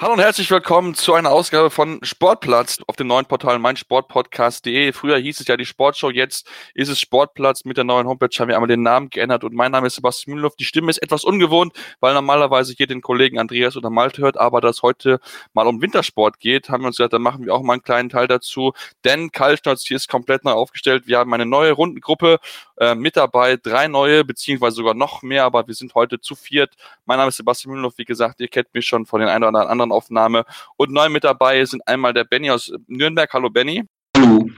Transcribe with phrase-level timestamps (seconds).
[0.00, 4.92] Hallo und herzlich willkommen zu einer Ausgabe von Sportplatz auf dem neuen Portal meinsportpodcast.de.
[4.92, 7.64] Früher hieß es ja die Sportshow, jetzt ist es Sportplatz.
[7.64, 10.34] Mit der neuen Homepage haben wir einmal den Namen geändert und mein Name ist Sebastian
[10.34, 10.54] Mühlenhoff.
[10.54, 14.60] Die Stimme ist etwas ungewohnt, weil normalerweise hier den Kollegen Andreas oder Malte hört, aber
[14.60, 15.18] da es heute
[15.52, 18.08] mal um Wintersport geht, haben wir uns gesagt, da machen wir auch mal einen kleinen
[18.08, 21.08] Teil dazu, denn Kaltschnitz hier ist komplett neu aufgestellt.
[21.08, 22.38] Wir haben eine neue Rundengruppe
[22.76, 26.74] äh, mit dabei, drei neue, beziehungsweise sogar noch mehr, aber wir sind heute zu viert.
[27.04, 29.68] Mein Name ist Sebastian Mühlenhoff, wie gesagt, ihr kennt mich schon von den einen oder
[29.68, 30.44] anderen Aufnahme.
[30.76, 33.32] Und neu mit dabei sind einmal der Benny aus Nürnberg.
[33.32, 33.84] Hallo Benny.
[34.16, 34.48] Hallo.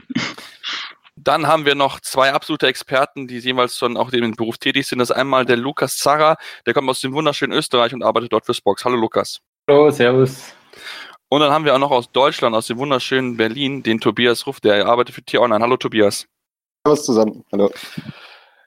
[1.15, 4.99] Dann haben wir noch zwei absolute Experten, die jeweils schon auch im Beruf tätig sind.
[4.99, 8.45] Das ist einmal der Lukas Zarra, der kommt aus dem wunderschönen Österreich und arbeitet dort
[8.45, 8.83] für Spox.
[8.85, 9.39] Hallo Lukas.
[9.69, 10.53] Hallo, Servus.
[11.29, 14.59] Und dann haben wir auch noch aus Deutschland, aus dem wunderschönen Berlin, den Tobias Ruff,
[14.59, 15.63] der arbeitet für T-Online.
[15.63, 16.25] Hallo Tobias.
[16.85, 17.45] Servus zusammen.
[17.51, 17.71] Hallo.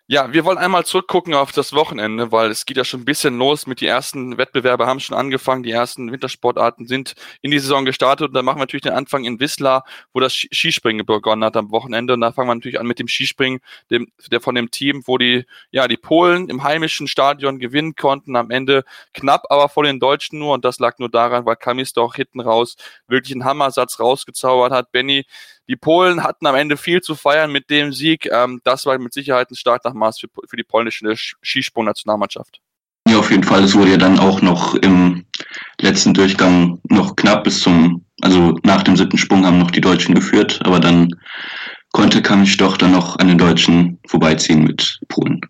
[0.06, 3.38] Ja, wir wollen einmal zurückgucken auf das Wochenende, weil es geht ja schon ein bisschen
[3.38, 7.86] los mit die ersten Wettbewerbe haben schon angefangen, die ersten Wintersportarten sind in die Saison
[7.86, 11.56] gestartet und dann machen wir natürlich den Anfang in Wisla, wo das Skispringen begonnen hat
[11.56, 14.70] am Wochenende und da fangen wir natürlich an mit dem Skispringen, dem, der von dem
[14.70, 18.84] Team, wo die, ja, die Polen im heimischen Stadion gewinnen konnten, am Ende
[19.14, 22.40] knapp, aber vor den Deutschen nur und das lag nur daran, weil Kamis doch hinten
[22.40, 22.76] raus
[23.08, 24.92] wirklich einen Hammersatz rausgezaubert hat.
[24.92, 25.24] Benny,
[25.68, 28.28] die Polen hatten am Ende viel zu feiern mit dem Sieg.
[28.30, 32.60] Ähm, das war mit Sicherheit ein Startnachmaß für, für die polnische Skisprung-Nationalmannschaft.
[33.08, 33.62] Ja, auf jeden Fall.
[33.64, 35.26] Es wurde ja dann auch noch im
[35.80, 40.14] letzten Durchgang noch knapp bis zum, also nach dem siebten Sprung haben noch die Deutschen
[40.14, 41.08] geführt, aber dann
[41.92, 45.40] konnte Kamich doch dann noch an den Deutschen vorbeiziehen mit Polen.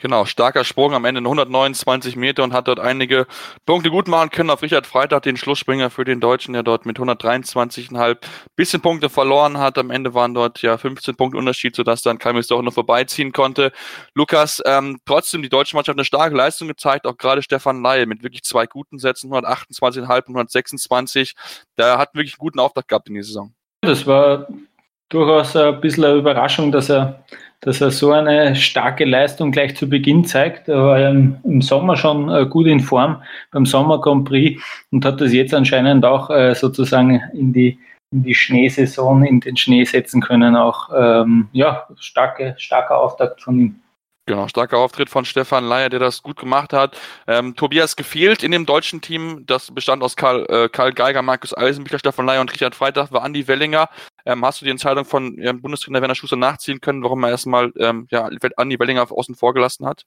[0.00, 3.26] Genau, starker Sprung am Ende 129 Meter und hat dort einige
[3.66, 6.98] Punkte gut machen können auf Richard Freitag, den Schlussspringer für den Deutschen, der dort mit
[6.98, 8.16] 123,5
[8.56, 9.76] bisschen Punkte verloren hat.
[9.76, 13.72] Am Ende waren dort ja 15 Punkte Unterschied, sodass dann Kaimis doch noch vorbeiziehen konnte.
[14.14, 18.22] Lukas, ähm, trotzdem die deutsche Mannschaft eine starke Leistung gezeigt, auch gerade Stefan Laie mit
[18.22, 21.34] wirklich zwei guten Sätzen, 128,5 und 126.
[21.76, 23.52] Der hat wirklich einen guten Auftakt gehabt in die Saison.
[23.82, 24.48] Das war
[25.10, 27.22] durchaus ein bisschen eine Überraschung, dass er
[27.60, 30.68] dass er so eine starke Leistung gleich zu Beginn zeigt.
[30.68, 33.22] Er war im, Sommer schon äh, gut in Form
[33.52, 37.78] beim Sommer Grand Prix und hat das jetzt anscheinend auch äh, sozusagen in die,
[38.12, 40.56] in die Schneesaison, in den Schnee setzen können.
[40.56, 43.80] Auch ähm, ja, starke, starker Auftakt von ihm.
[44.30, 46.96] Genau, starker Auftritt von Stefan Leier, der das gut gemacht hat.
[47.26, 49.44] Ähm, Tobias gefehlt in dem deutschen Team.
[49.46, 53.24] Das bestand aus Karl, äh, Karl Geiger, Markus Eisenbichler, Stefan Leier und Richard Freitag, war
[53.24, 53.88] Andi Wellinger.
[54.26, 57.72] Ähm, hast du die Entscheidung von ja, Bundestrainer Werner Schuster nachziehen können, warum er erstmal
[57.76, 60.04] ähm, ja, Andi Wellinger außen vor gelassen hat?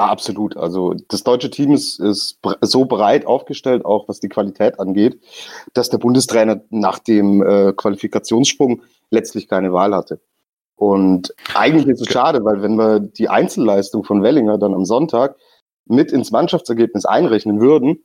[0.00, 0.56] Ja, absolut.
[0.56, 5.20] Also das deutsche Team ist, ist so breit aufgestellt, auch was die Qualität angeht,
[5.74, 10.20] dass der Bundestrainer nach dem äh, Qualifikationssprung letztlich keine Wahl hatte.
[10.76, 15.34] Und eigentlich ist es schade, weil wenn wir die Einzelleistung von Wellinger dann am Sonntag
[15.86, 18.04] mit ins Mannschaftsergebnis einrechnen würden,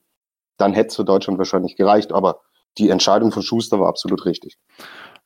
[0.58, 2.12] dann hätte es für Deutschland wahrscheinlich gereicht.
[2.12, 2.40] Aber
[2.80, 4.58] die Entscheidung von Schuster war absolut richtig.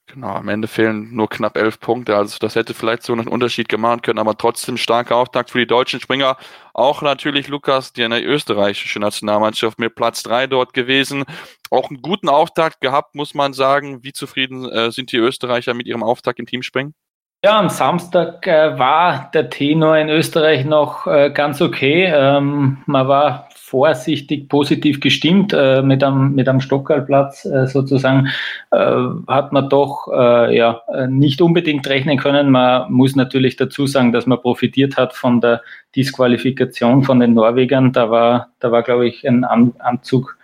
[0.09, 2.15] Genau, am Ende fehlen nur knapp elf Punkte.
[2.15, 5.67] Also das hätte vielleicht so einen Unterschied gemacht können, aber trotzdem starker Auftakt für die
[5.67, 6.37] deutschen Springer.
[6.73, 11.25] Auch natürlich Lukas, die eine österreichische Nationalmannschaft mit Platz drei dort gewesen.
[11.71, 14.01] Auch einen guten Auftakt gehabt, muss man sagen.
[14.03, 16.93] Wie zufrieden äh, sind die Österreicher mit ihrem Auftakt im Teamspringen?
[17.47, 22.11] Ja, am Samstag äh, war der Tenor in Österreich noch äh, ganz okay.
[22.13, 28.27] Ähm, man war vorsichtig positiv gestimmt äh, mit einem, mit einem Stockerlplatz äh, sozusagen.
[28.71, 28.97] Äh,
[29.29, 32.51] hat man doch äh, ja, nicht unbedingt rechnen können.
[32.51, 35.61] Man muss natürlich dazu sagen, dass man profitiert hat von der
[35.95, 37.93] Disqualifikation von den Norwegern.
[37.93, 40.37] Da war, da war glaube ich, ein An Anzug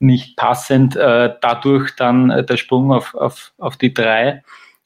[0.00, 0.96] nicht passend.
[0.96, 4.42] dadurch dann der Sprung auf, auf, auf die drei.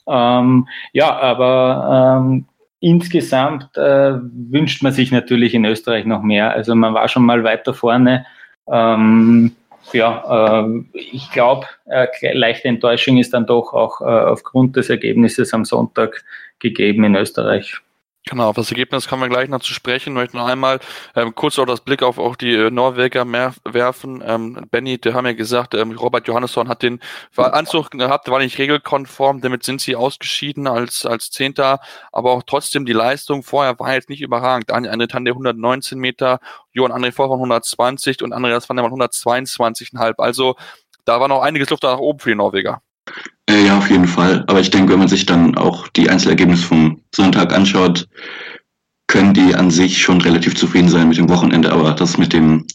[0.08, 2.47] Ähm, ja, aber ähm,
[2.81, 6.53] insgesamt äh, wünscht man sich natürlich in Österreich noch mehr.
[6.53, 8.26] Also man war schon mal weiter vorne.
[8.70, 9.53] Ähm,
[9.93, 15.55] ja, äh, ich glaube, äh, leichte Enttäuschung ist dann doch auch äh, aufgrund des Ergebnisses
[15.55, 16.25] am Sonntag
[16.58, 17.81] gegeben in Österreich.
[18.28, 20.11] Genau, auf das Ergebnis kommen wir gleich noch zu sprechen.
[20.11, 20.81] Ich möchte noch einmal
[21.14, 24.20] ähm, kurz auch das Blick auf auch die äh, Norweger mehr werfen.
[24.26, 26.99] Ähm, Benny, der haben ja gesagt, ähm, Robert Johannesson hat den
[27.37, 31.78] Anzug gehabt, war nicht regelkonform, damit sind sie ausgeschieden als, als Zehnter,
[32.11, 34.72] aber auch trotzdem die Leistung vorher war jetzt nicht überragend.
[34.72, 36.40] André Tande 119 Meter,
[36.72, 40.14] Johann André Vorfang 120 und Andreas van der Mann 122,5.
[40.19, 40.56] Also
[41.05, 42.82] da war noch einiges Luft nach oben für die Norweger.
[43.49, 44.44] Äh, ja, auf jeden Fall.
[44.49, 48.08] Aber ich denke, wenn man sich dann auch die Einzelergebnisse vom Sonntag anschaut,
[49.06, 51.73] können die an sich schon relativ zufrieden sein mit dem Wochenende.
[51.73, 52.67] Aber das mit dem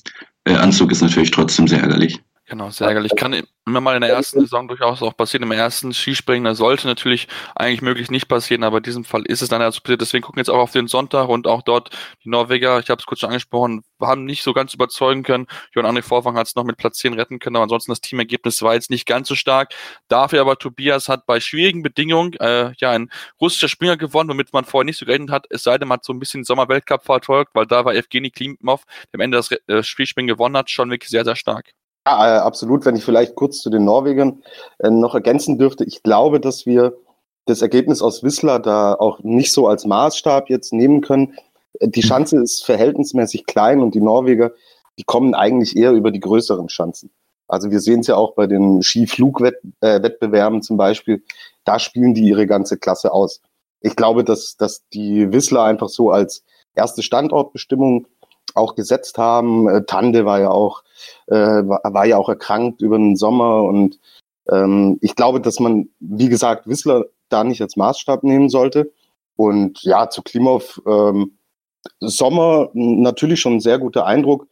[0.46, 2.20] äh, Anzug ist natürlich trotzdem sehr ärgerlich.
[2.52, 3.14] Genau, sehr ärgerlich.
[3.16, 5.44] Kann immer mal in der ersten Saison durchaus auch passieren.
[5.44, 9.42] Im ersten Skispringen, das sollte natürlich eigentlich möglich nicht passieren, aber in diesem Fall ist
[9.42, 10.02] es dann dazu passiert.
[10.02, 11.92] Deswegen gucken jetzt auch auf den Sonntag und auch dort
[12.26, 15.48] die Norweger, ich habe es kurz schon angesprochen, haben nicht so ganz überzeugen können.
[15.74, 18.62] Johann André Vorfang hat es noch mit Platz 10 retten können, aber ansonsten das Teamergebnis
[18.64, 19.74] war jetzt nicht ganz so stark.
[20.10, 23.10] Dafür aber Tobias hat bei schwierigen Bedingungen äh, ja ein
[23.40, 25.46] russischer Springer gewonnen, womit man vorher nicht so gerechnet hat.
[25.52, 28.84] Es sei denn, man hat so ein bisschen Sommerweltcup verfolgt, weil da war Evgeny Klimov,
[29.14, 31.72] der am Ende das äh, Spielspringen gewonnen hat, schon wirklich sehr, sehr stark.
[32.08, 32.86] Ja, äh, absolut.
[32.86, 34.44] Wenn ich vielleicht kurz zu den Norwegern
[34.80, 36.98] äh, noch ergänzen dürfte, ich glaube, dass wir
[37.46, 41.36] das Ergebnis aus Whistler da auch nicht so als Maßstab jetzt nehmen können.
[41.80, 44.52] Äh, die Schanze ist verhältnismäßig klein und die Norweger,
[44.98, 47.12] die kommen eigentlich eher über die größeren Schanzen.
[47.48, 51.24] Also wir sehen es ja auch bei den Skiflugwettbewerben zum Beispiel,
[51.66, 53.42] da spielen die ihre ganze Klasse aus.
[53.82, 56.44] Ich glaube, dass, dass die Whistler einfach so als
[56.76, 58.08] erste Standortbestimmung
[58.56, 59.68] auch gesetzt haben.
[59.68, 60.84] Äh, Tande war ja auch,
[61.28, 64.00] äh, war, ja auch erkrankt über den Sommer und
[64.50, 68.92] ähm, ich glaube, dass man, wie gesagt, Wissler da nicht als Maßstab nehmen sollte.
[69.36, 71.38] Und ja, zu Klimov, ähm,
[72.00, 74.48] Sommer natürlich schon ein sehr guter Eindruck,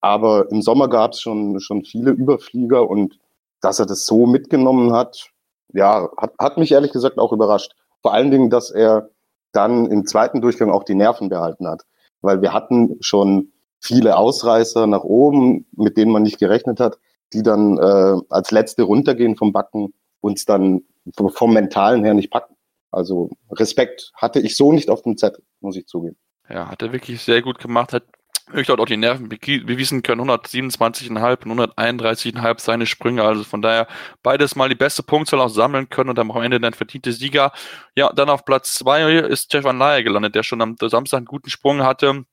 [0.00, 3.18] aber im Sommer gab es schon, schon viele Überflieger und
[3.60, 5.30] dass er das so mitgenommen hat,
[5.72, 7.76] ja, hat, hat mich ehrlich gesagt auch überrascht.
[8.00, 9.10] Vor allen Dingen, dass er
[9.52, 11.84] dann im zweiten Durchgang auch die Nerven behalten hat
[12.22, 16.98] weil wir hatten schon viele Ausreißer nach oben, mit denen man nicht gerechnet hat,
[17.32, 20.82] die dann äh, als letzte runtergehen vom Backen, uns dann
[21.14, 22.54] vom Mentalen her nicht packen.
[22.90, 26.16] Also Respekt hatte ich so nicht auf dem Zettel, muss ich zugeben.
[26.48, 28.04] Ja, hat er wirklich sehr gut gemacht, hat
[28.46, 33.86] wirklich dort auch die Nerven bewiesen können, 127,5 und 131,5 seine Sprünge, also von daher
[34.22, 37.52] beides mal die beste Punktzahl auch sammeln können und dann am Ende dann verdiente Sieger.
[37.96, 41.50] Ja, dann auf Platz zwei ist Stefan Laie gelandet, der schon am Samstag einen guten
[41.50, 42.24] Sprung hatte,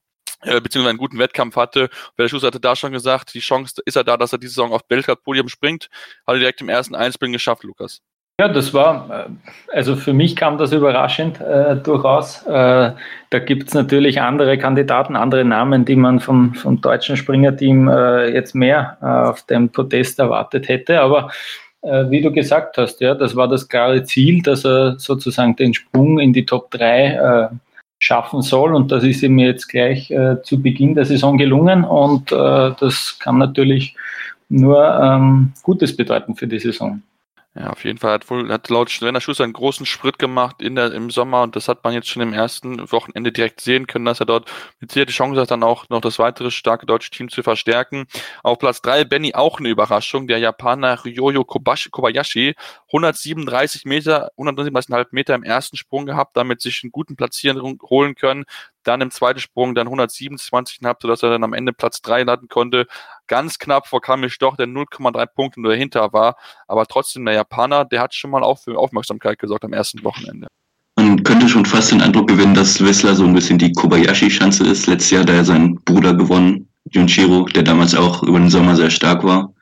[0.42, 1.90] äh, beziehungsweise einen guten Wettkampf hatte.
[2.16, 4.54] Wer der Schuss hatte da schon gesagt, die Chance ist er da, dass er diese
[4.54, 5.90] Saison auf Belgrad-Podium springt.
[6.26, 8.02] Hat er direkt im ersten Einspringen geschafft, Lukas.
[8.39, 12.47] Ja, das war, äh, also für mich kam das überraschend äh, durchaus.
[12.47, 12.94] Äh,
[13.31, 18.30] da gibt es natürlich andere Kandidaten, andere Namen, die man vom, vom deutschen Springerteam äh,
[18.33, 21.01] jetzt mehr äh, auf dem Podest erwartet hätte.
[21.01, 21.31] Aber
[21.81, 25.74] äh, wie du gesagt hast, ja, das war das klare Ziel, dass er sozusagen den
[25.74, 27.50] Sprung in die Top 3
[28.00, 28.74] schaffen soll.
[28.74, 30.13] Und das ist ihm jetzt gleich
[30.44, 31.83] zu Beginn der Saison gelungen.
[31.83, 33.95] Und das kann natürlich
[34.47, 37.01] nur ähm, Gutes bedeuten für die Saison.
[37.60, 40.76] Ja, auf jeden Fall hat wohl hat laut Trainer Schuster einen großen Schritt gemacht in
[40.76, 44.06] der, im Sommer und das hat man jetzt schon im ersten Wochenende direkt sehen können,
[44.06, 47.10] dass er dort mit sehr die Chance hat, dann auch noch das weitere starke deutsche
[47.10, 48.06] Team zu verstärken.
[48.44, 52.56] Auf Platz drei Benny auch eine Überraschung, der Japaner Ryoyo Kobayashi,
[52.94, 58.46] 137 Meter, 137,5 Meter im ersten Sprung gehabt, damit sich einen guten Platzieren holen können
[58.83, 62.88] dann im zweiten Sprung dann 127,5, sodass er dann am Ende Platz 3 landen konnte.
[63.27, 66.36] Ganz knapp vor Kamil Stoch, der 0,3 Punkte nur dahinter war.
[66.67, 70.48] Aber trotzdem, der Japaner, der hat schon mal auch für Aufmerksamkeit gesorgt am ersten Wochenende.
[70.95, 74.88] Man könnte schon fast den Eindruck gewinnen, dass Wissler so ein bisschen die Kobayashi-Schanze ist.
[74.88, 78.89] Letztes Jahr hat er seinen Bruder gewonnen, Junshiro, der damals auch über den Sommer sehr
[78.89, 79.53] stark war.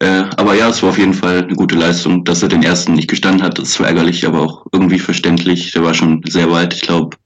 [0.00, 2.24] Äh, aber ja, es war auf jeden Fall eine gute Leistung.
[2.24, 5.72] Dass er den ersten nicht gestanden hat, ist zwar ärgerlich, aber auch irgendwie verständlich.
[5.72, 6.74] Der war schon sehr weit.
[6.74, 7.16] Ich glaube,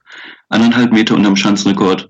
[0.49, 2.09] eineinhalb Meter unterm Schanzenrekord.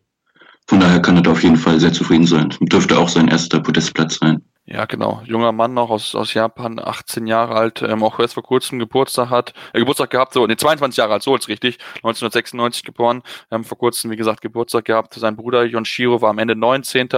[0.68, 2.54] Von daher kann er da auf jeden Fall sehr zufrieden sein.
[2.62, 4.42] Dürfte auch sein erster Podestplatz sein.
[4.72, 5.24] Ja, genau.
[5.26, 9.32] Junger Mann noch aus, aus Japan, 18 Jahre alt, ähm, auch erst vor kurzem Geburtstag
[9.32, 13.64] hat, äh, Geburtstag gehabt, so, ne, 22 Jahre alt, so ist richtig, 1996 geboren, ähm,
[13.64, 15.16] vor kurzem, wie gesagt, Geburtstag gehabt.
[15.16, 17.10] Sein Bruder Yonshiro war am Ende 19.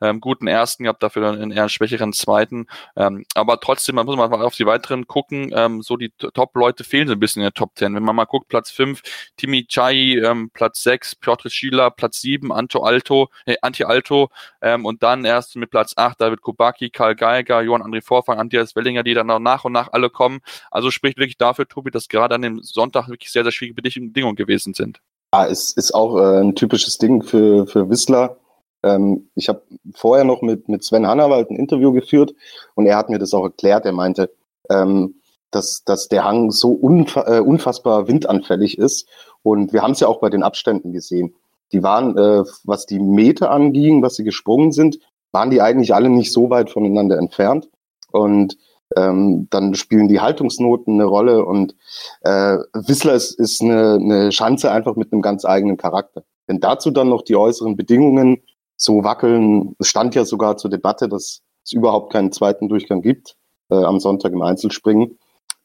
[0.00, 2.66] Ähm, guten ersten gehabt, dafür dann einen eher schwächeren zweiten.
[2.94, 7.08] Ähm, aber trotzdem, man muss mal auf die weiteren gucken, ähm, so die Top-Leute fehlen
[7.08, 7.96] so ein bisschen in der Top 10.
[7.96, 9.02] Wenn man mal guckt, Platz 5,
[9.36, 14.28] Timi Chai, ähm, Platz 6, Piotr Schiller, Platz 7, Anto Alto, äh, Anti Alto,
[14.60, 18.76] ähm, und dann erst mit Platz 8 David Kubaki, Karl Geiger, Johann André Vorfang, Andreas
[18.76, 20.40] Wellinger, die dann nach und nach alle kommen.
[20.70, 24.36] Also spricht wirklich dafür, Tobi, dass gerade an dem Sonntag wirklich sehr, sehr schwierige Bedingungen
[24.36, 25.00] gewesen sind.
[25.34, 28.36] Ja, es ist auch äh, ein typisches Ding für, für Whistler.
[28.82, 29.62] Ähm, ich habe
[29.94, 32.34] vorher noch mit, mit Sven Hannawald ein Interview geführt
[32.74, 33.86] und er hat mir das auch erklärt.
[33.86, 34.30] Er meinte,
[34.68, 35.14] ähm,
[35.50, 39.08] dass, dass der Hang so äh, unfassbar windanfällig ist.
[39.42, 41.34] Und wir haben es ja auch bei den Abständen gesehen.
[41.72, 44.98] Die waren, äh, was die Meter anging, was sie gesprungen sind,
[45.32, 47.68] waren die eigentlich alle nicht so weit voneinander entfernt.
[48.12, 48.56] Und
[48.96, 51.74] ähm, dann spielen die Haltungsnoten eine Rolle und
[52.20, 56.22] äh, Whistler ist, ist eine, eine Schanze einfach mit einem ganz eigenen Charakter.
[56.46, 58.42] Wenn dazu dann noch die äußeren Bedingungen
[58.76, 63.36] so wackeln, es stand ja sogar zur Debatte, dass es überhaupt keinen zweiten Durchgang gibt
[63.70, 65.18] äh, am Sonntag im Einzelspringen,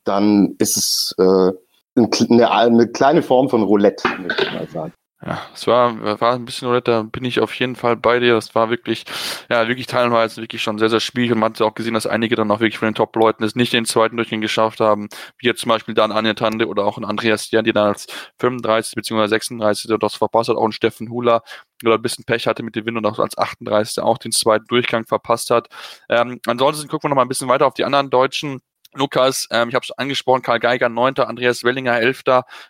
[0.04, 1.52] dann ist es äh,
[1.96, 4.94] eine, eine kleine Form von Roulette, möchte ich mal sagen.
[5.26, 8.36] Ja, es war, war ein bisschen Roulette, da bin ich auf jeden Fall bei dir.
[8.36, 9.04] Das war wirklich,
[9.50, 11.32] ja, wirklich teilweise wirklich schon sehr, sehr schwierig.
[11.32, 13.74] Und man hat auch gesehen, dass einige dann auch wirklich von den Top-Leuten es nicht
[13.74, 15.10] den zweiten Durchgang geschafft haben.
[15.40, 18.06] Wie jetzt zum Beispiel dann Anja Tande oder auch ein Andreas Jan, die dann als
[18.40, 19.28] 35 bzw.
[19.28, 20.56] 36 das verpasst hat.
[20.58, 21.42] Auch ein Steffen Hula,
[21.84, 24.66] oder ein bisschen Pech hatte mit dem Wind und auch als 38 auch den zweiten
[24.68, 25.68] Durchgang verpasst hat.
[26.10, 28.62] Ähm, ansonsten gucken wir noch mal ein bisschen weiter auf die anderen Deutschen.
[28.98, 32.24] Lukas, ähm, ich habe es angesprochen, Karl Geiger 9., Andreas Wellinger 11.,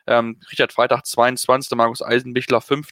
[0.07, 2.89] ähm, Richard Freitag 22., Markus Eisenbichler 5.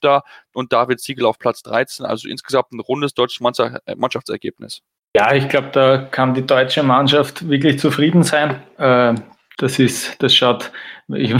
[0.53, 2.05] und David Siegel auf Platz 13.
[2.05, 4.81] Also insgesamt ein rundes deutsches äh, Mannschaftsergebnis.
[5.15, 8.61] Ja, ich glaube, da kann die deutsche Mannschaft wirklich zufrieden sein.
[8.77, 9.15] Äh,
[9.57, 10.71] das ist, das schaut,
[11.07, 11.33] ich,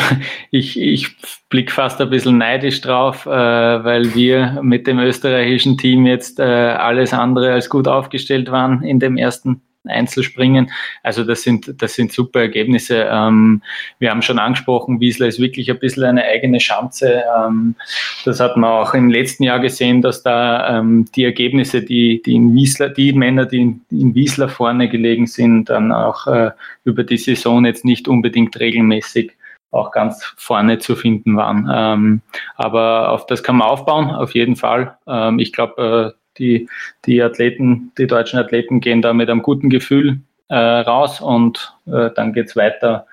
[0.51, 1.17] ich, ich
[1.49, 6.43] blicke fast ein bisschen neidisch drauf, äh, weil wir mit dem österreichischen Team jetzt äh,
[6.43, 10.71] alles andere als gut aufgestellt waren in dem ersten Einzelspringen.
[11.03, 13.07] Also das sind, das sind super Ergebnisse.
[13.09, 13.61] Ähm,
[13.99, 17.23] wir haben schon angesprochen, Wiesler ist wirklich ein bisschen eine eigene Schanze.
[17.37, 17.75] Ähm,
[18.23, 22.35] das hat man auch im letzten Jahr gesehen, dass da ähm, die Ergebnisse, die, die
[22.35, 26.51] in Wiesler, die Männer, die in, in Wiesler vorne gelegen sind, dann auch äh,
[26.83, 29.33] über die Saison jetzt nicht unbedingt regelmäßig
[29.75, 31.69] auch ganz vorne zu finden waren.
[31.71, 32.21] Ähm,
[32.55, 34.97] aber auf das kann man aufbauen, auf jeden Fall.
[35.05, 36.69] Ähm, ich glaube, äh, die,
[37.05, 42.09] die Athleten, die deutschen Athleten gehen da mit einem guten Gefühl äh, raus und äh,
[42.15, 43.07] dann geht's weiter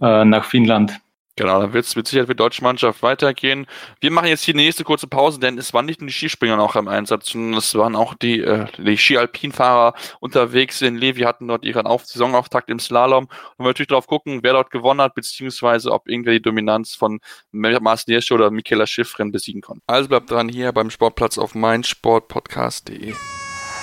[0.00, 1.00] äh, nach Finnland.
[1.38, 3.68] Genau, dann wird es mit Sicherheit für die deutsche Mannschaft weitergehen.
[4.00, 6.56] Wir machen jetzt hier die nächste kurze Pause, denn es waren nicht nur die Skispringer
[6.56, 11.46] noch im Einsatz, sondern es waren auch die, äh, die Ski-Alpin-Fahrer unterwegs in Levi, hatten
[11.46, 13.28] dort ihren Auf Saisonauftakt im Slalom.
[13.56, 17.20] Und wir natürlich darauf gucken, wer dort gewonnen hat, beziehungsweise ob irgendwer die Dominanz von
[17.52, 19.84] Marcel Hirsche oder Michaela Schiffrin besiegen konnte.
[19.86, 23.14] Also bleibt dran hier beim Sportplatz auf meinsportpodcast.de.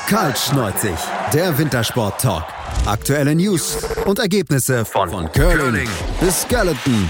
[0.07, 0.97] Kaltschneuzig,
[1.33, 2.43] der Wintersport-Talk.
[2.85, 7.09] Aktuelle News und Ergebnisse von, von Curling, Curling bis Skeleton,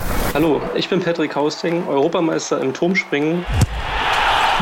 [0.33, 3.45] Hallo, ich bin Patrick Hausting, Europameister im Turmspringen.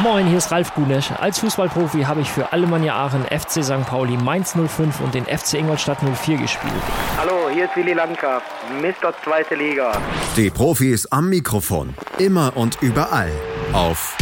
[0.01, 1.11] Moin, hier ist Ralf Gunesch.
[1.11, 3.85] Als Fußballprofi habe ich für Alemannia Aachen, FC St.
[3.85, 6.73] Pauli, Mainz 05 und den FC Ingolstadt 04 gespielt.
[7.17, 8.41] Hallo, hier ist Willi Landgraf,
[8.81, 9.13] Mr.
[9.23, 9.91] Zweite Liga.
[10.35, 13.31] Die Profis am Mikrofon, immer und überall
[13.73, 14.17] auf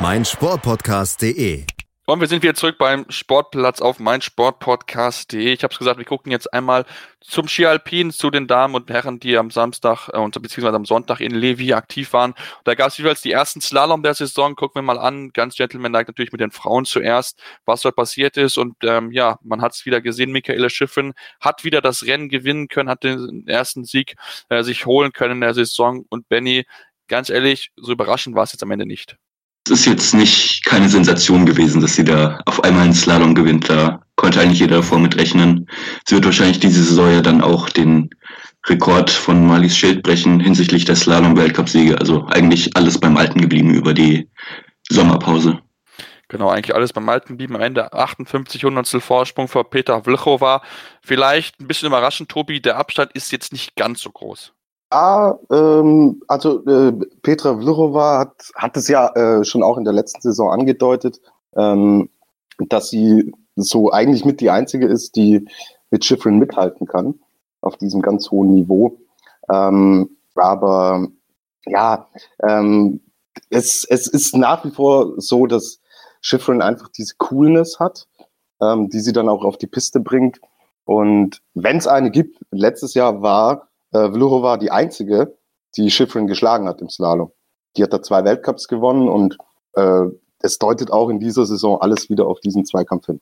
[0.00, 1.66] meinsportpodcast.de.
[2.06, 5.54] Und wir sind wieder zurück beim Sportplatz auf meinsportpodcast.de.
[5.54, 6.84] Ich habe es gesagt, wir gucken jetzt einmal
[7.22, 11.20] zum Ski Alpin, zu den Damen und Herren, die am Samstag äh, beziehungsweise am Sonntag
[11.20, 12.34] in Levi aktiv waren.
[12.64, 14.54] Da gab es jeweils die ersten Slalom der Saison.
[14.54, 15.30] Gucken wir mal an.
[15.32, 18.58] Ganz gentlemanlike natürlich mit den Frauen zuerst, was dort passiert ist.
[18.58, 20.30] Und ähm, ja, man hat es wieder gesehen.
[20.30, 24.16] Michaela Schiffen hat wieder das Rennen gewinnen können, hat den ersten Sieg
[24.50, 26.04] äh, sich holen können in der Saison.
[26.10, 26.66] Und Benny,
[27.08, 29.16] ganz ehrlich, so überraschend war es jetzt am Ende nicht.
[29.66, 33.70] Es ist jetzt nicht keine Sensation gewesen, dass sie da auf einmal einen Slalom gewinnt.
[33.70, 35.66] Da konnte eigentlich jeder davor mitrechnen.
[36.06, 38.10] Sie wird wahrscheinlich diese Saison ja dann auch den
[38.66, 41.98] Rekord von Marlies Schild brechen hinsichtlich der Slalom-Weltcupsiege.
[41.98, 44.28] Also eigentlich alles beim Alten geblieben über die
[44.90, 45.60] Sommerpause.
[46.28, 47.56] Genau, eigentlich alles beim Alten geblieben.
[47.56, 50.62] Am Ende 58 Hundertstel Vorsprung vor Peter Vlchova.
[51.02, 54.52] Vielleicht ein bisschen überraschend, Tobi, der Abstand ist jetzt nicht ganz so groß.
[54.94, 59.92] Ja, ähm, also äh, Petra Vlhova hat, hat es ja äh, schon auch in der
[59.92, 61.20] letzten Saison angedeutet,
[61.56, 62.10] ähm,
[62.68, 65.48] dass sie so eigentlich mit die einzige ist, die
[65.90, 67.18] mit Schifrin mithalten kann
[67.60, 68.96] auf diesem ganz hohen Niveau.
[69.52, 71.08] Ähm, aber
[71.66, 72.06] ja,
[72.48, 73.00] ähm,
[73.50, 75.80] es, es ist nach wie vor so, dass
[76.20, 78.06] Schifrin einfach diese Coolness hat,
[78.62, 80.40] ähm, die sie dann auch auf die Piste bringt.
[80.84, 85.38] Und wenn es eine gibt, letztes Jahr war äh, Vlhova die einzige,
[85.76, 87.32] die Schifrin geschlagen hat im Slalom.
[87.76, 89.38] Die hat da zwei Weltcups gewonnen und
[89.74, 90.04] äh,
[90.40, 93.20] es deutet auch in dieser Saison alles wieder auf diesen Zweikampf hin.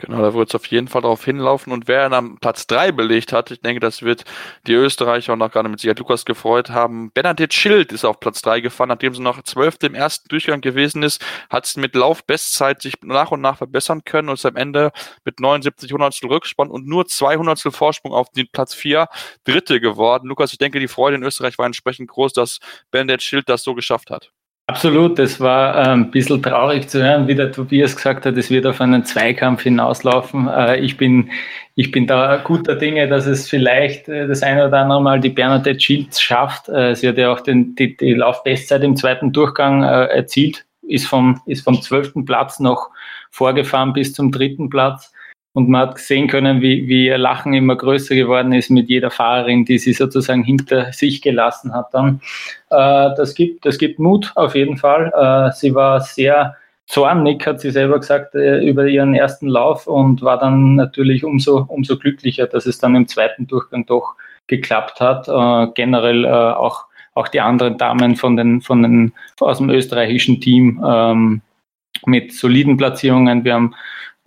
[0.00, 1.74] Genau, da wird es auf jeden Fall darauf hinlaufen.
[1.74, 4.24] Und wer dann Platz 3 belegt hat, ich denke, das wird
[4.66, 7.10] die Österreicher und auch gerade mit Sicherheit Lukas gefreut haben.
[7.12, 9.76] Bernadette Schild ist auf Platz 3 gefahren, nachdem sie noch 12.
[9.82, 14.30] im ersten Durchgang gewesen ist, hat sie mit Laufbestzeit sich nach und nach verbessern können
[14.30, 14.90] und ist am Ende
[15.24, 19.06] mit 79 Hundertstel Rückspann und nur 200 Vorsprung auf den Platz 4
[19.44, 20.28] Dritte geworden.
[20.28, 22.58] Lukas, ich denke, die Freude in Österreich war entsprechend groß, dass
[22.90, 24.32] Bernadette Schild das so geschafft hat.
[24.70, 28.50] Absolut, das war äh, ein bisschen traurig zu hören, wie der Tobias gesagt hat, es
[28.50, 30.46] wird auf einen Zweikampf hinauslaufen.
[30.46, 31.28] Äh, ich, bin,
[31.74, 35.30] ich bin da guter Dinge, dass es vielleicht äh, das eine oder andere Mal die
[35.30, 36.66] Bernadette Schilds schafft.
[36.66, 41.64] Sie hat ja auch den, die, die Laufbestzeit im zweiten Durchgang erzielt, ist vom, ist
[41.64, 42.90] vom zwölften Platz noch
[43.32, 45.12] vorgefahren bis zum dritten Platz.
[45.52, 49.10] Und man hat sehen können, wie, wie ihr Lachen immer größer geworden ist mit jeder
[49.10, 52.20] Fahrerin, die sie sozusagen hinter sich gelassen hat dann.
[52.70, 55.12] Äh, das, gibt, das gibt Mut auf jeden Fall.
[55.12, 60.22] Äh, sie war sehr zornig, hat sie selber gesagt, äh, über ihren ersten Lauf und
[60.22, 64.14] war dann natürlich umso, umso glücklicher, dass es dann im zweiten Durchgang doch
[64.46, 65.28] geklappt hat.
[65.28, 70.40] Äh, generell äh, auch, auch die anderen Damen von den, von den, aus dem österreichischen
[70.40, 71.42] Team ähm,
[72.06, 73.44] mit soliden Platzierungen.
[73.44, 73.74] Wir haben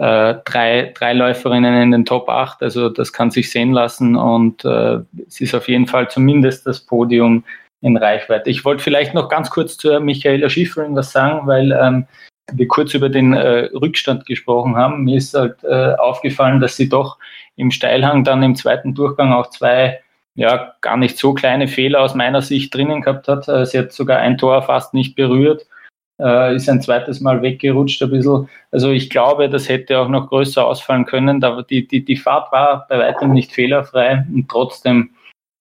[0.03, 4.65] äh, drei, drei Läuferinnen in den Top 8, also das kann sich sehen lassen und
[4.65, 7.45] äh, es ist auf jeden Fall zumindest das Podium
[7.79, 8.49] in Reichweite.
[8.49, 12.05] Ich wollte vielleicht noch ganz kurz zur Michaela Schifferin was sagen, weil ähm,
[12.51, 15.05] wir kurz über den äh, Rückstand gesprochen haben.
[15.05, 17.17] Mir ist halt äh, aufgefallen, dass sie doch
[17.55, 20.01] im Steilhang dann im zweiten Durchgang auch zwei
[20.35, 23.47] ja gar nicht so kleine Fehler aus meiner Sicht drinnen gehabt hat.
[23.47, 25.65] Äh, sie hat sogar ein Tor fast nicht berührt
[26.19, 28.49] äh, ist ein zweites Mal weggerutscht ein bisschen.
[28.71, 31.43] Also ich glaube, das hätte auch noch größer ausfallen können.
[31.43, 35.11] Aber die, die, die Fahrt war bei weitem nicht fehlerfrei und trotzdem,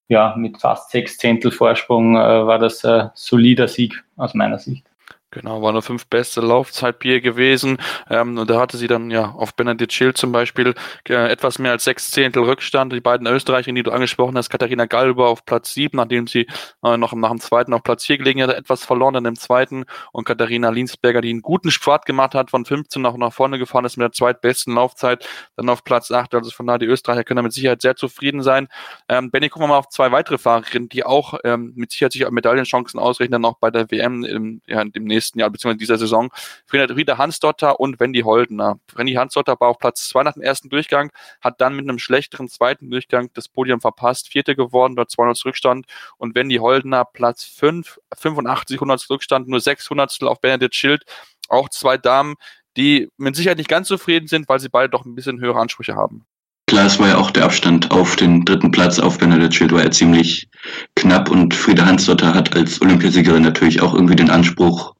[0.08, 4.91] ja, mit fast sechs Zehntel Vorsprung äh, war das ein solider Sieg aus meiner Sicht.
[5.34, 7.78] Genau, war nur fünf beste Laufzeitbier gewesen.
[8.10, 10.74] Ähm, und da hatte sie dann ja auf Benedikt Schild zum Beispiel
[11.08, 12.92] äh, etwas mehr als sechs Zehntel Rückstand.
[12.92, 16.46] Die beiden Österreicher, die du angesprochen hast, Katharina Galber auf Platz sieben, nachdem sie
[16.84, 19.86] äh, noch nach dem zweiten auf Platz vier gelegen hat, etwas verloren dann im zweiten.
[20.12, 23.86] Und Katharina Linsberger, die einen guten Sport gemacht hat, von 15 nach, nach vorne gefahren
[23.86, 26.34] ist mit der zweitbesten Laufzeit, dann auf Platz acht.
[26.34, 28.68] Also von daher, die Österreicher können mit Sicherheit sehr zufrieden sein.
[29.08, 32.30] Ähm, Benny, gucken wir mal auf zwei weitere Fahrerinnen, die auch ähm, mit Sicherheit sich
[32.30, 36.30] Medaillenchancen ausrechnen, dann auch bei der WM im, ja, demnächst nächsten Jahr, beziehungsweise dieser Saison.
[36.66, 38.78] Frieda Hansdotter und Wendy Holdener.
[38.94, 42.48] Wendy Hansdotter war auf Platz zwei nach dem ersten Durchgang, hat dann mit einem schlechteren
[42.48, 45.86] zweiten Durchgang das Podium verpasst, vierte geworden, dort 200 Rückstand
[46.18, 51.04] und Wendy Holdener Platz fünf, 85 100 Rückstand, nur 600 auf Benedikt Schild.
[51.48, 52.34] Auch zwei Damen,
[52.76, 55.94] die mit Sicherheit nicht ganz zufrieden sind, weil sie beide doch ein bisschen höhere Ansprüche
[55.94, 56.26] haben.
[56.72, 59.82] Klar, es war ja auch der Abstand auf den dritten Platz auf Benedikt Schild war
[59.82, 60.48] ja ziemlich
[60.96, 64.94] knapp und Frieda Hansdotter hat als Olympiasiegerin natürlich auch irgendwie den Anspruch,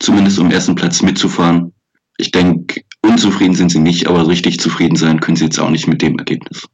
[0.00, 1.72] zumindest um ersten Platz mitzufahren.
[2.18, 5.86] Ich denke, unzufrieden sind sie nicht, aber richtig zufrieden sein können sie jetzt auch nicht
[5.86, 6.66] mit dem Ergebnis.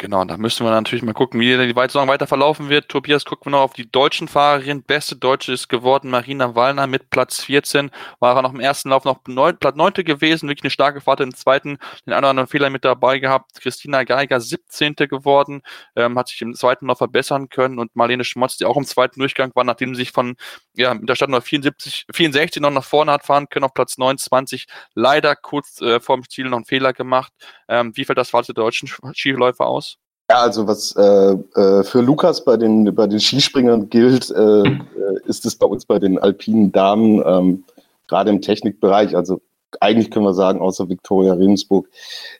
[0.00, 2.88] Genau, da müssen wir natürlich mal gucken, wie die Saison weiter verlaufen wird.
[2.88, 4.84] Tobias, gucken wir noch auf die deutschen Fahrerinnen.
[4.84, 7.90] Beste Deutsche ist geworden Marina Wallner mit Platz 14.
[8.20, 10.04] War er noch im ersten Lauf noch neun, Platz 9.
[10.04, 13.60] gewesen, wirklich eine starke Fahrt im zweiten, den einen oder anderen Fehler mit dabei gehabt.
[13.60, 14.94] Christina Geiger 17.
[15.08, 15.62] geworden,
[15.96, 19.18] ähm, hat sich im zweiten noch verbessern können und Marlene Schmotz, die auch im zweiten
[19.18, 20.36] Durchgang war, nachdem sie sich von,
[20.74, 24.68] ja, mit der Startnummer 74, 64 noch nach vorne hat fahren können, auf Platz 29,
[24.94, 27.32] leider kurz äh, vorm Ziel noch einen Fehler gemacht.
[27.68, 29.87] Ähm, wie fällt das Fahrt der deutschen Skiläufer aus?
[30.30, 34.76] Ja, also was äh, äh, für Lukas bei den, bei den Skispringern gilt, äh, äh,
[35.24, 37.64] ist es bei uns bei den alpinen Damen, ähm,
[38.08, 39.40] gerade im Technikbereich, also
[39.80, 41.88] eigentlich können wir sagen, außer Viktoria Regensburg,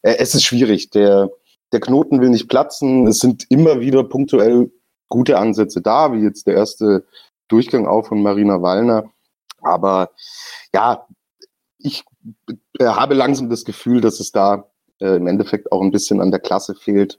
[0.03, 0.90] äh, es ist schwierig.
[0.90, 1.31] Der,
[1.72, 3.07] der Knoten will nicht platzen.
[3.07, 4.70] Es sind immer wieder punktuell
[5.09, 7.07] gute Ansätze da, wie jetzt der erste
[7.48, 9.05] Durchgang auch von Marina Wallner.
[9.62, 10.11] Aber
[10.74, 11.07] ja,
[11.79, 12.05] ich
[12.79, 14.66] äh, habe langsam das Gefühl, dass es da
[15.01, 17.18] äh, im Endeffekt auch ein bisschen an der Klasse fehlt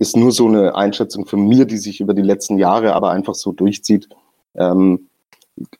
[0.00, 3.34] ist nur so eine Einschätzung von mir, die sich über die letzten Jahre aber einfach
[3.34, 4.08] so durchzieht.
[4.54, 5.10] Ähm,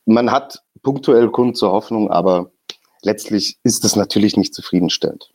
[0.04, 2.50] man hat punktuell Grund zur Hoffnung, aber
[3.02, 5.32] letztlich ist es natürlich nicht zufriedenstellend.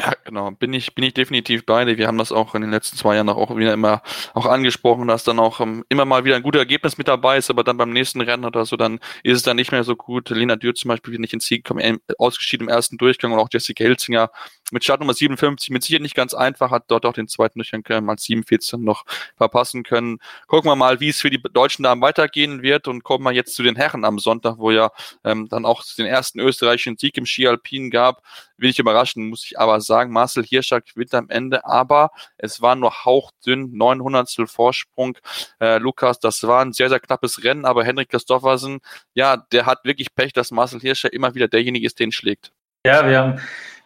[0.00, 0.50] Ja, genau.
[0.52, 1.98] Bin ich, bin ich definitiv beide.
[1.98, 5.24] Wir haben das auch in den letzten zwei Jahren auch wieder immer auch angesprochen, dass
[5.24, 7.76] dann auch um, ähm, immer mal wieder ein gutes Ergebnis mit dabei ist, aber dann
[7.76, 10.30] beim nächsten Rennen oder so, dann ist es dann nicht mehr so gut.
[10.30, 13.48] Lena Dürr zum Beispiel wird nicht ins Sieg kommen, ausgeschieden im ersten Durchgang und auch
[13.52, 14.30] Jessica Hilzinger
[14.72, 18.18] mit Startnummer 57 mit sicher nicht ganz einfach, hat dort auch den zweiten Durchgang mal
[18.18, 19.04] 47 noch
[19.36, 20.18] verpassen können.
[20.46, 23.54] Gucken wir mal, wie es für die deutschen Damen weitergehen wird und kommen wir jetzt
[23.54, 24.90] zu den Herren am Sonntag, wo ja
[25.24, 28.22] ähm, dann auch den ersten österreichischen Sieg im Ski Alpin gab.
[28.56, 32.62] Will ich überraschen, muss ich aber sagen sagen, Marcel Hirscher gewinnt am Ende, aber es
[32.62, 35.18] war nur hauchdünn, 900 Vorsprung.
[35.60, 38.80] Äh, Lukas, das war ein sehr, sehr knappes Rennen, aber Henrik Christoffersen,
[39.14, 42.52] ja, der hat wirklich Pech, dass Marcel Hirscher immer wieder derjenige ist, den schlägt.
[42.86, 43.40] Ja, wir haben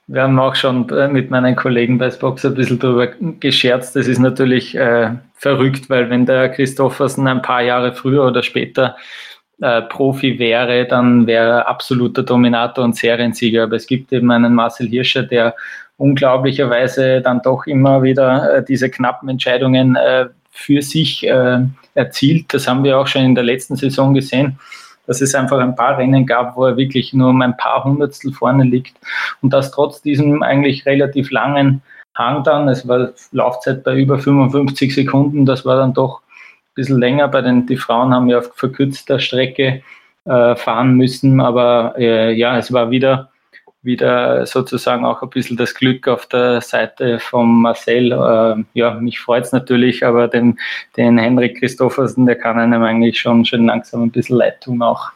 [0.06, 3.06] wir haben auch schon äh, mit meinen Kollegen bei Spox ein bisschen darüber
[3.40, 3.96] gescherzt.
[3.96, 8.96] Das ist natürlich äh, verrückt, weil wenn der Christoffersen ein paar Jahre früher oder später
[9.62, 13.62] äh, Profi wäre, dann wäre er absoluter Dominator und Seriensieger.
[13.62, 15.54] Aber es gibt eben einen Marcel Hirscher, der
[15.96, 21.60] unglaublicherweise dann doch immer wieder äh, diese knappen Entscheidungen äh, für sich äh,
[21.94, 22.52] erzielt.
[22.52, 24.58] Das haben wir auch schon in der letzten Saison gesehen
[25.06, 28.32] dass es einfach ein paar Rennen gab, wo er wirklich nur um ein paar Hundertstel
[28.32, 28.96] vorne liegt.
[29.42, 31.82] Und das trotz diesem eigentlich relativ langen
[32.14, 36.98] Hang dann, es war Laufzeit bei über 55 Sekunden, das war dann doch ein bisschen
[36.98, 39.82] länger, bei den, die Frauen haben ja auf verkürzter Strecke
[40.24, 43.30] äh, fahren müssen, aber äh, ja, es war wieder
[43.84, 48.12] wieder sozusagen auch ein bisschen das Glück auf der Seite von Marcel.
[48.12, 50.58] Äh, ja, mich freut es natürlich, aber den,
[50.96, 55.10] den Henrik Christoffersen, der kann einem eigentlich schon schön langsam ein bisschen leid tun auch.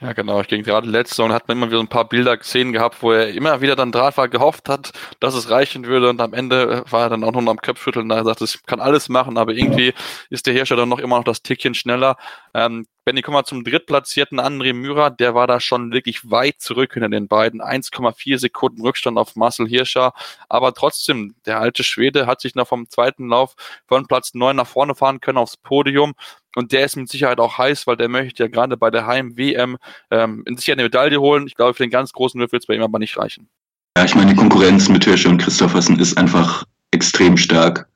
[0.00, 0.42] Ja, genau.
[0.42, 3.12] Ich denke, gerade letzte Saison hat man immer wieder ein paar Bilder gesehen gehabt, wo
[3.12, 6.84] er immer wieder dann Draht war, gehofft hat, dass es reichen würde und am Ende
[6.90, 9.52] war er dann auch noch am Köpfschütteln, da er sagt, es kann alles machen, aber
[9.52, 9.94] irgendwie
[10.28, 12.16] ist der Hersteller noch immer noch das Tickchen schneller.
[12.52, 16.94] Ähm, Benny, kommen wir zum drittplatzierten André Myra, der war da schon wirklich weit zurück
[16.94, 20.12] hinter den beiden, 1,4 Sekunden Rückstand auf Marcel Hirscher,
[20.48, 23.54] aber trotzdem, der alte Schwede hat sich noch vom zweiten Lauf
[23.86, 26.14] von Platz 9 nach vorne fahren können aufs Podium
[26.56, 29.76] und der ist mit Sicherheit auch heiß, weil der möchte ja gerade bei der Heim-WM
[30.10, 31.46] ähm, in sich eine Medaille holen.
[31.46, 33.48] Ich glaube, für den ganz großen Würfel wird es bei ihm aber nicht reichen.
[33.96, 37.88] Ja, ich meine, die Konkurrenz mit Hirsche und Christoffersen ist einfach extrem stark.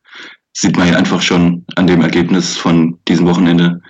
[0.60, 3.80] Sieht man ja einfach schon an dem Ergebnis von diesem Wochenende.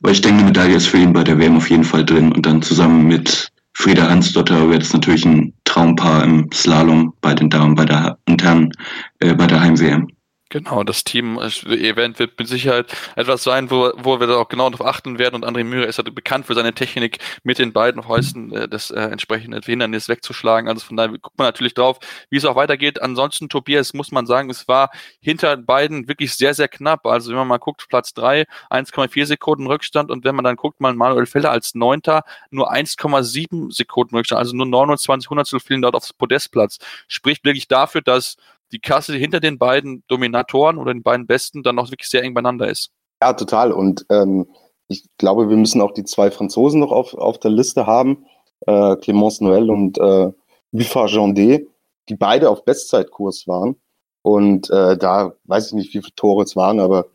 [0.00, 2.30] Aber ich denke, eine Medaille ist für ihn bei der WM auf jeden Fall drin.
[2.30, 7.50] Und dann zusammen mit Frieda Hansdotter wäre das natürlich ein Traumpaar im Slalom bei den
[7.50, 8.70] Damen, bei der und Herren,
[9.18, 10.06] äh, bei der Heim-WM.
[10.54, 14.86] Genau, das Team-Event wird mit Sicherheit etwas sein, wo, wo wir da auch genau darauf
[14.86, 15.34] achten werden.
[15.34, 18.92] Und André Mühe ist ja bekannt für seine Technik, mit den beiden Häusen äh, das
[18.92, 20.68] äh, entsprechende Hindernis wegzuschlagen.
[20.68, 21.98] Also von daher guckt man natürlich drauf,
[22.30, 23.02] wie es auch weitergeht.
[23.02, 27.04] Ansonsten, Tobias, muss man sagen, es war hinter beiden wirklich sehr, sehr knapp.
[27.04, 30.08] Also wenn man mal guckt, Platz drei 1,4 Sekunden Rückstand.
[30.12, 34.38] Und wenn man dann guckt, mal Manuel Feller als Neunter, nur 1,7 Sekunden Rückstand.
[34.38, 36.78] Also nur 29 Hundertstel fielen dort aufs Podestplatz.
[37.08, 38.36] Spricht wirklich dafür, dass
[38.72, 42.34] die Kasse hinter den beiden Dominatoren oder den beiden Besten dann noch wirklich sehr eng
[42.34, 42.90] beieinander ist.
[43.22, 43.72] Ja, total.
[43.72, 44.46] Und ähm,
[44.88, 48.26] ich glaube, wir müssen auch die zwei Franzosen noch auf, auf der Liste haben,
[48.66, 50.32] äh, Clémence Noël und äh,
[50.72, 51.66] Buffard Jandé,
[52.08, 53.76] die beide auf Bestzeitkurs waren.
[54.22, 57.06] Und äh, da weiß ich nicht, wie viele Tore es waren, aber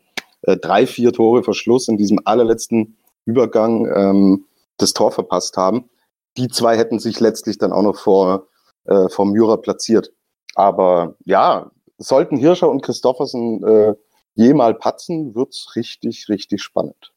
[0.43, 4.45] äh, drei, vier Tore Verschluss in diesem allerletzten Übergang ähm,
[4.77, 5.89] das Tor verpasst haben.
[6.37, 8.47] Die zwei hätten sich letztlich dann auch noch vor,
[8.85, 10.11] äh, vor Myra platziert.
[10.59, 13.93] Aber ja, sollten Hirscher und Christoffersen äh,
[14.35, 17.13] jemals patzen, wird's richtig, richtig spannend.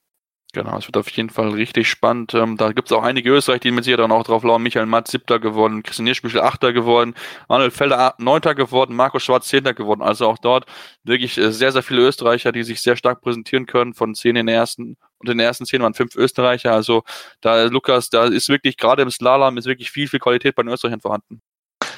[0.52, 2.34] Genau, es wird auf jeden Fall richtig spannend.
[2.34, 4.62] Ähm, da gibt es auch einige Österreich, die mit sicher dann auch drauf lauern.
[4.62, 7.14] Michael Matt, siebter geworden, Christian Hirschbüchel, achter geworden,
[7.48, 10.02] Manuel Feller, neunter geworden, Markus Schwarz, zehnter geworden.
[10.02, 10.66] Also auch dort
[11.02, 13.94] wirklich äh, sehr, sehr viele Österreicher, die sich sehr stark präsentieren können.
[13.94, 16.72] Von zehn in den ersten, und in den ersten zehn waren fünf Österreicher.
[16.72, 17.02] Also
[17.40, 20.72] da, Lukas, da ist wirklich, gerade im Slalom, ist wirklich viel, viel Qualität bei den
[20.72, 21.42] Österreichern vorhanden.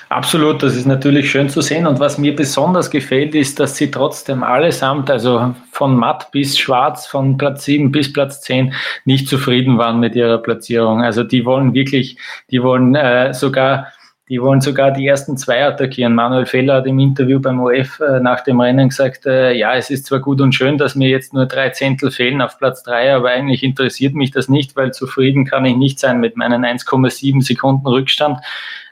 [0.09, 1.87] Absolut, das ist natürlich schön zu sehen.
[1.87, 7.07] Und was mir besonders gefällt, ist, dass sie trotzdem allesamt, also von matt bis schwarz,
[7.07, 11.03] von Platz 7 bis Platz 10, nicht zufrieden waren mit ihrer Platzierung.
[11.03, 12.19] Also die wollen wirklich,
[12.51, 13.89] die wollen äh, sogar
[14.31, 16.15] die wollen sogar die ersten zwei attackieren.
[16.15, 19.91] Manuel Feller hat im Interview beim OF äh, nach dem Rennen gesagt, äh, ja, es
[19.91, 23.15] ist zwar gut und schön, dass mir jetzt nur drei Zehntel fehlen auf Platz drei,
[23.15, 27.43] aber eigentlich interessiert mich das nicht, weil zufrieden kann ich nicht sein mit meinen 1,7
[27.43, 28.39] Sekunden Rückstand.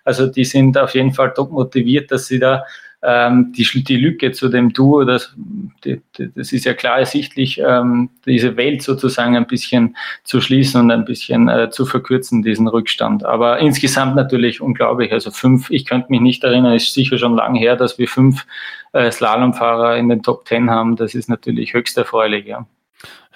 [0.05, 2.65] Also die sind auf jeden Fall top motiviert, dass sie da
[3.05, 5.35] ähm, die, die Lücke zu dem Duo, das,
[5.85, 10.91] die, das ist ja klar ersichtlich, ähm, diese Welt sozusagen ein bisschen zu schließen und
[10.93, 13.25] ein bisschen äh, zu verkürzen, diesen Rückstand.
[13.25, 15.13] Aber insgesamt natürlich unglaublich.
[15.13, 18.47] Also fünf, ich könnte mich nicht erinnern, ist sicher schon lange her, dass wir fünf
[18.93, 20.95] äh, Slalomfahrer in den Top Ten haben.
[20.95, 22.67] Das ist natürlich höchst erfreulich, ja.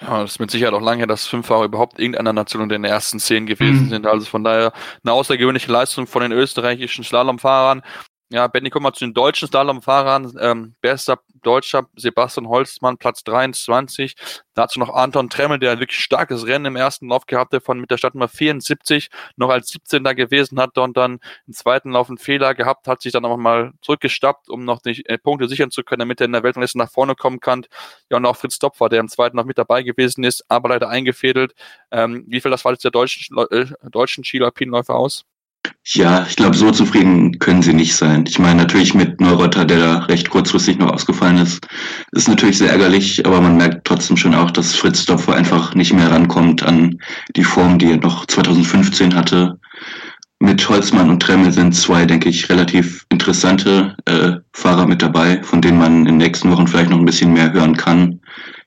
[0.01, 2.69] Ja, das ist mit Sicherheit auch lange her, dass fünf Fahrer überhaupt irgendeiner Nation in
[2.69, 3.89] den ersten zehn gewesen mhm.
[3.89, 4.07] sind.
[4.07, 7.81] Also von daher eine außergewöhnliche Leistung von den österreichischen Slalomfahrern.
[8.29, 10.33] Ja, Benny, kommen wir zu den deutschen Slalomfahrern.
[10.39, 14.15] Ähm, bester Deutscher Sebastian Holzmann, Platz 23.
[14.53, 17.79] Dazu noch Anton Tremmel, der ein wirklich starkes Rennen im ersten Lauf gehabt hat, von
[17.79, 20.03] mit der Startnummer 74 noch als 17.
[20.03, 23.37] da gewesen hat und dann im zweiten Lauf einen Fehler gehabt, hat sich dann auch
[23.37, 26.77] mal zurückgestappt, um noch die äh, Punkte sichern zu können, damit er in der Weltrangliste
[26.77, 27.65] nach vorne kommen kann.
[28.09, 30.89] Ja, und auch Fritz Topfer, der im zweiten Lauf mit dabei gewesen ist, aber leider
[30.89, 31.53] eingefädelt.
[31.91, 35.23] Ähm, wie viel das war jetzt der deutschen, äh, deutschen Ski-Alpinläufer aus?
[35.93, 38.25] Ja, ich glaube, so zufrieden können sie nicht sein.
[38.27, 41.65] Ich meine, natürlich mit Neurotter, der da recht kurzfristig noch ausgefallen ist,
[42.11, 45.93] ist natürlich sehr ärgerlich, aber man merkt trotzdem schon auch, dass Fritz Dopfer einfach nicht
[45.93, 46.99] mehr rankommt an
[47.37, 49.57] die Form, die er noch 2015 hatte.
[50.39, 55.61] Mit Holzmann und Tremmel sind zwei, denke ich, relativ interessante äh, Fahrer mit dabei, von
[55.61, 58.19] denen man in den nächsten Wochen vielleicht noch ein bisschen mehr hören kann.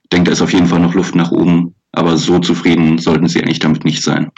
[0.04, 3.28] Ich denke, da ist auf jeden Fall noch Luft nach oben, aber so zufrieden sollten
[3.28, 4.30] sie eigentlich damit nicht sein.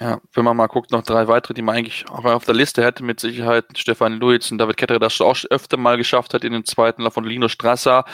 [0.00, 2.82] Ja, wenn man mal guckt, noch drei weitere, die man eigentlich auch auf der Liste
[2.82, 6.54] hätte, mit Sicherheit Stefan Luiz und David Ketterer, das auch öfter mal geschafft hat in
[6.54, 8.06] den zweiten Lauf von Lino Strasser.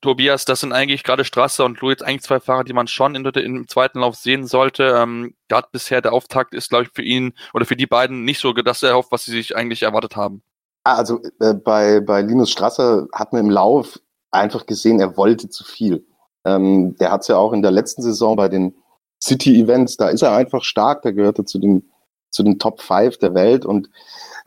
[0.00, 3.24] Tobias, das sind eigentlich gerade Strasser und Luiz eigentlich zwei Fahrer, die man schon in,
[3.24, 4.94] im zweiten Lauf sehen sollte.
[4.96, 8.40] Ähm, gerade bisher der Auftakt ist, glaube ich, für ihn oder für die beiden nicht
[8.40, 10.42] so das erhofft, was sie sich eigentlich erwartet haben.
[10.84, 15.64] Also äh, bei, bei Linus Strasser hat man im Lauf einfach gesehen, er wollte zu
[15.64, 16.06] viel.
[16.44, 18.74] Ähm, der hat es ja auch in der letzten Saison bei den
[19.22, 21.90] City-Events, da ist er einfach stark, da gehört er zu den,
[22.30, 23.88] zu den Top 5 der Welt und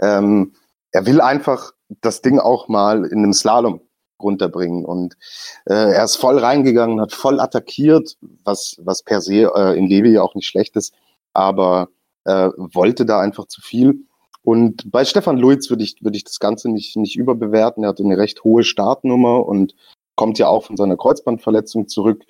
[0.02, 0.54] ähm,
[0.92, 3.82] er will einfach das Ding auch mal in einem Slalom
[4.22, 4.86] runterbringen.
[4.86, 5.18] Und
[5.66, 10.18] äh, er ist voll reingegangen, hat voll attackiert, was, was per se äh, in Levi
[10.20, 10.94] auch nicht schlecht ist,
[11.34, 11.90] aber
[12.26, 14.06] äh, wollte da einfach zu viel.
[14.44, 17.84] Und bei Stefan Luiz würde ich, würde ich das Ganze nicht, nicht überbewerten.
[17.84, 19.76] Er hat eine recht hohe Startnummer und
[20.16, 22.26] kommt ja auch von seiner Kreuzbandverletzung zurück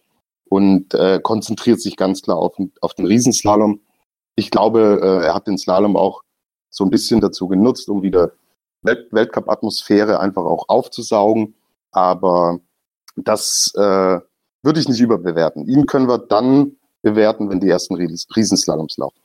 [0.49, 3.81] und äh, konzentriert sich ganz klar auf, auf den Riesenslalom.
[4.35, 6.23] Ich glaube, äh, er hat den Slalom auch
[6.69, 8.31] so ein bisschen dazu genutzt, um wieder
[8.81, 11.55] Welt Weltcup-Atmosphäre einfach auch aufzusaugen.
[11.91, 12.59] Aber
[13.15, 14.19] das äh,
[14.63, 15.67] würde ich nicht überbewerten.
[15.67, 19.19] Ihn können wir dann bewerten, wenn die ersten Riesenslaloms laufen.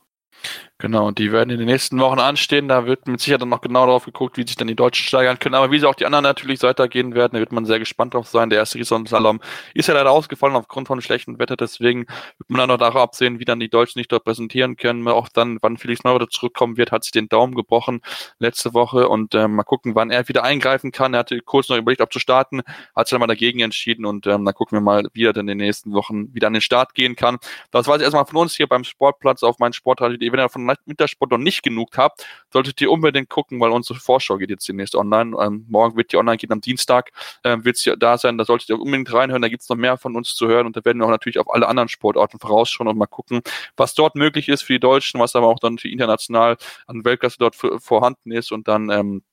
[0.77, 2.67] Genau, die werden in den nächsten Wochen anstehen.
[2.67, 5.39] Da wird mit Sicherheit dann noch genau darauf geguckt, wie sich dann die Deutschen steigern
[5.39, 5.55] können.
[5.55, 8.27] Aber wie sie auch die anderen natürlich weitergehen werden, da wird man sehr gespannt drauf
[8.27, 8.49] sein.
[8.49, 9.39] Der erste Riesenslalom
[9.73, 11.55] ist ja leider ausgefallen aufgrund von schlechtem Wetter.
[11.55, 12.07] Deswegen
[12.37, 15.07] wird man dann noch darauf absehen, wie dann die Deutschen sich dort präsentieren können.
[15.07, 18.01] Auch dann, wann Felix Neuroder zurückkommen wird, hat sich den Daumen gebrochen
[18.39, 19.07] letzte Woche.
[19.07, 21.13] Und äh, mal gucken, wann er wieder eingreifen kann.
[21.13, 24.05] Er hatte kurz noch überlegt, ob zu starten, hat sich dann mal dagegen entschieden.
[24.05, 26.53] Und ähm, dann gucken wir mal, wie er dann in den nächsten Wochen wieder an
[26.53, 27.37] den Start gehen kann.
[27.71, 30.17] Das war es erstmal von uns hier beim Sportplatz auf meinen Sportradio.
[30.19, 34.37] Wenn ihr von Wintersport noch nicht genug habt, solltet ihr unbedingt gucken, weil unsere Vorschau
[34.37, 35.35] geht jetzt demnächst online.
[35.39, 37.11] Ähm, morgen wird die online gehen, am Dienstag
[37.43, 38.37] ähm, wird sie da sein.
[38.37, 39.41] Da solltet ihr unbedingt reinhören.
[39.41, 41.39] Da gibt es noch mehr von uns zu hören und da werden wir auch natürlich
[41.39, 43.41] auf alle anderen Sportarten vorausschauen und mal gucken,
[43.77, 47.37] was dort möglich ist für die Deutschen, was aber auch dann für international an Weltklasse
[47.39, 49.23] dort vorhanden ist und dann ähm,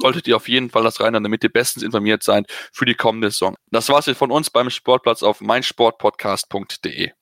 [0.00, 3.30] solltet ihr auf jeden Fall das reinhören, damit ihr bestens informiert seid für die kommende
[3.30, 3.56] Saison.
[3.70, 7.12] Das war's jetzt von uns beim Sportplatz auf meinsportpodcast.de.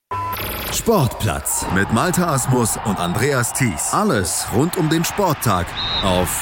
[0.73, 3.93] Sportplatz mit Malta Asmus und Andreas Thies.
[3.93, 5.67] Alles rund um den Sporttag
[6.03, 6.39] auf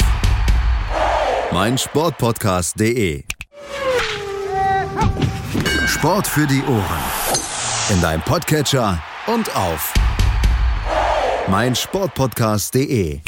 [1.52, 3.24] meinsportpodcast.de.
[5.86, 7.04] Sport für die Ohren.
[7.89, 9.94] In deinem Podcatcher und auf
[11.50, 13.20] meinsportpodcast.de.